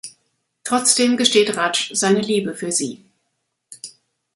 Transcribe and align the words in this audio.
Trotzdem 0.63 1.15
gesteht 1.15 1.55
Raj 1.55 1.91
seine 1.93 2.21
Liebe 2.21 2.55
für 2.55 2.71
sie. 2.71 3.03